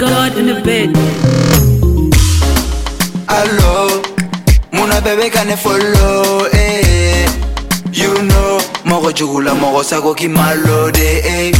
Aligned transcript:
God 0.00 0.36
in 0.36 0.46
the 0.48 0.60
bed. 0.60 0.92
Hello, 3.32 4.02
Muna 4.70 5.00
baby 5.02 5.30
can 5.30 5.48
I 5.48 5.56
follow? 5.56 6.46
Eh, 6.52 7.24
you 7.96 8.12
know, 8.28 8.60
moro 8.84 9.08
jugula 9.10 9.58
moro 9.58 9.80
sago 9.82 10.12
ki 10.12 10.28
malode. 10.28 11.22
Eh, 11.24 11.50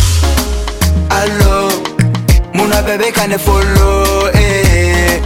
hello, 1.08 1.70
Muna 2.52 2.84
baby 2.84 3.08
can 3.10 3.32
I 3.32 3.38
follow? 3.38 4.28
Eh, 4.36 5.16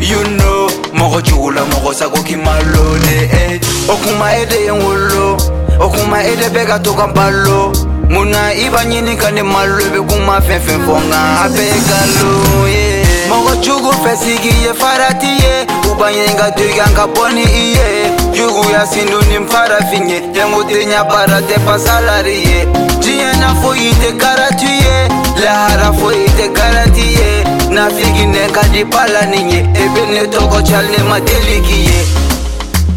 you 0.00 0.24
know, 0.38 0.68
moro 0.96 1.20
jugula 1.20 1.68
moro 1.70 1.92
sago 1.92 2.22
ki 2.22 2.36
malode. 2.36 3.16
Eh, 3.30 3.58
okuma 3.92 4.32
ede 4.40 4.64
yengolo, 4.68 5.36
okuma 5.78 6.24
ede 6.24 6.48
bega 6.54 6.78
toka 6.82 7.06
mbalo. 7.08 7.83
muna 8.10 8.52
i 8.54 8.68
va 8.68 8.84
nyinika 8.84 9.30
ni 9.30 9.42
malwevi 9.42 10.00
ku 10.00 10.16
ma 10.26 10.40
fefe 10.40 10.76
vonga 10.76 11.40
apeka 11.44 11.98
loye 12.22 13.04
moko 13.28 13.56
cugu 13.56 13.92
fesikiye 14.04 14.74
faratiye 14.74 15.66
ubanyenga 15.92 16.50
dwikanga 16.56 17.06
boni 17.06 17.42
iye 17.42 18.10
cugu 18.32 18.70
ya 18.72 18.86
sindu 18.86 19.22
ni 19.22 19.38
mfarafinye 19.38 20.22
yengutinya 20.34 21.04
barate 21.04 21.54
pasalariye 21.54 22.66
jiyena 22.98 23.54
fo 23.62 23.76
yite 23.76 24.12
karatiye 24.12 25.08
lahara 25.44 25.92
fo 25.92 26.12
yite 26.12 26.48
karatiye 26.48 27.44
nafikineka 27.70 28.62
dipalaninye 28.62 29.56
ebene 29.58 30.26
toko 30.28 30.62
chalne 30.62 30.98
matelikiye 31.08 32.04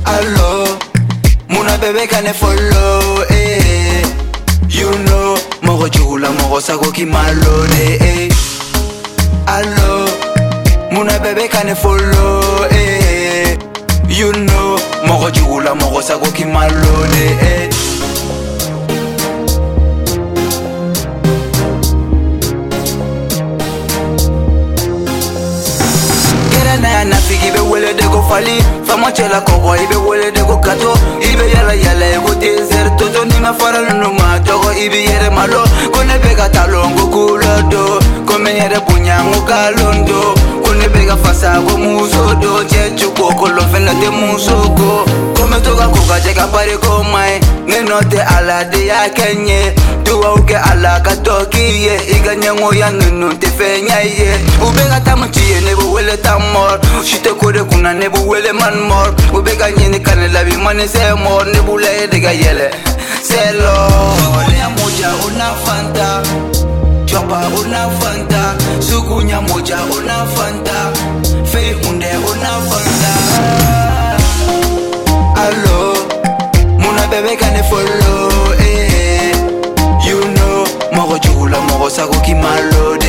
alo 0.06 0.68
muna 1.50 1.78
bebekane 1.78 2.34
folo 2.34 3.24
eh. 3.30 3.57
You 4.78 4.92
know, 5.06 5.36
mogo 5.64 5.90
txugula, 5.90 6.30
mogo 6.38 6.60
zago 6.62 6.92
ki 6.94 7.06
malone 7.06 7.98
eh. 8.10 8.30
Alo, 9.48 10.06
muna 10.92 11.18
bebe 11.18 11.42
eh. 12.78 13.58
You 14.08 14.32
know, 14.34 14.78
mogo 15.08 15.32
txugula, 15.32 15.74
mogo 15.74 16.00
zago 16.02 16.32
ki 16.32 16.46
malone 16.46 17.26
Gera 26.52 26.72
eh. 26.72 26.78
nahi 26.78 26.94
han 26.94 27.14
afiki, 27.14 27.52
begu 27.52 27.74
helo 27.76 27.88
edo 27.88 28.10
gofali 28.10 28.62
Famatxela 28.86 29.42
koboa, 29.42 29.76
ibegu 29.82 30.14
helo 30.14 30.94
Ibe 31.22 31.50
jala 31.50 31.76
jala, 31.84 32.06
ego 32.14 32.36
tizerto 32.36 33.08
Nina 33.26 33.54
fara, 33.54 33.82
luna 33.82 34.10
mato 34.10 34.57
i 34.78 34.90
b'i 34.90 35.08
yɛrɛ 35.10 35.30
ma 35.34 35.46
dɔ 35.48 35.62
ko 35.90 36.04
ne 36.04 36.16
bɛ 36.22 36.36
ka 36.38 36.48
talon 36.54 36.94
ko 36.98 37.04
kulɔ 37.14 37.54
do 37.72 37.98
ko 38.30 38.34
mɛ 38.38 38.52
n 38.54 38.58
yɛrɛ 38.62 38.80
bonya 38.86 39.18
ko 39.34 39.42
kalon 39.50 40.06
do 40.06 40.22
ko 40.64 40.70
ne 40.78 40.86
bɛ 40.94 41.02
ka 41.10 41.16
fasa 41.18 41.58
ko 41.66 41.74
muso 41.82 42.36
do 42.38 42.62
cɛ 42.70 42.84
cogo 43.16 43.34
kolon 43.42 43.66
fɛnɛ 43.74 43.94
tɛ 43.98 44.10
muso 44.14 44.54
ko 44.78 45.02
ko 45.34 45.42
mɛ 45.50 45.58
to 45.66 45.74
ka 45.82 45.86
ko 45.90 46.00
ka 46.06 46.18
jɛ 46.22 46.34
ka 46.38 46.46
bari 46.54 46.78
ko 46.78 47.02
man 47.10 47.42
ɲi 47.66 47.66
ne 47.74 47.80
nɔ 47.90 47.98
tɛ 48.06 48.20
ala 48.38 48.58
de 48.70 48.86
y'a 48.86 49.10
kɛ 49.18 49.28
n 49.34 49.48
ye 49.50 49.74
duwawu 50.06 50.46
kɛ 50.46 50.58
ala 50.72 51.02
ka 51.02 51.14
dɔ 51.26 51.42
k'i 51.50 51.82
ye 51.88 51.96
i 52.14 52.18
ka 52.22 52.36
ɲɛngoya 52.38 52.94
ninnu 53.02 53.34
tɛ 53.42 53.50
fɛn 53.58 53.82
ɲɛ 53.90 54.02
ye 54.06 54.30
u 54.62 54.66
bɛ 54.78 54.86
ka 54.94 55.00
taama 55.08 55.26
ci 55.34 55.42
ye 55.42 55.60
ne 55.66 55.74
bɛ 55.74 55.86
wele 55.90 56.16
tan 56.22 56.38
mɔr 56.54 56.78
si 57.04 57.18
tɛ 57.18 57.34
ko 57.40 57.52
de 57.52 57.64
kunna 57.66 57.96
ne 57.98 58.08
bɛ 58.14 58.20
wele 58.30 58.54
man 58.54 58.76
mɔr 58.92 59.10
u 59.34 59.42
bɛ 59.42 59.58
ka 59.58 59.70
ɲini 59.74 59.98
ka 60.06 60.14
ne 60.14 60.28
labi 60.30 60.54
ma 60.62 60.72
ni 60.74 60.84
sɛ 60.86 61.18
mɔr 61.18 61.50
ne 61.52 61.60
b'u 61.66 61.80
layɛ 61.82 62.12
de 62.14 62.20
ka 62.22 62.32
yɛlɛ 62.46 62.70
sɛ 63.26 63.42
lɔɔre. 63.58 64.57
moja 65.12 65.26
una 65.28 65.52
fanta 65.54 66.22
chwapa 67.06 67.42
una 67.64 67.88
fanta 68.00 68.56
sukunya 68.80 69.42
moja 69.42 69.78
una 70.00 70.26
fanta 70.26 70.92
fei 71.46 71.74
hunde 71.86 72.10
una 72.18 72.52
fanta 72.70 73.12
alo 75.36 76.08
muna 76.78 77.08
bebekane 77.08 77.64
folo 77.64 78.30
eh. 78.60 79.32
you 80.06 80.20
know 80.34 80.66
mogo 80.92 81.18
jugula 81.20 81.60
mogo 81.62 81.90
sakokimalo 81.90 83.07